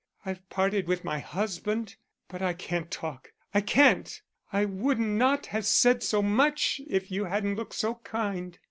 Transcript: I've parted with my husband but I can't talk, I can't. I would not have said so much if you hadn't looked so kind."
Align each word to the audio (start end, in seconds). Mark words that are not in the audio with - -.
I've 0.25 0.49
parted 0.49 0.87
with 0.87 1.03
my 1.03 1.19
husband 1.19 1.95
but 2.27 2.41
I 2.41 2.53
can't 2.53 2.89
talk, 2.89 3.31
I 3.53 3.61
can't. 3.61 4.19
I 4.51 4.65
would 4.65 4.97
not 4.97 5.45
have 5.45 5.67
said 5.67 6.01
so 6.01 6.23
much 6.23 6.81
if 6.87 7.11
you 7.11 7.25
hadn't 7.25 7.53
looked 7.55 7.75
so 7.75 7.93
kind." 8.03 8.57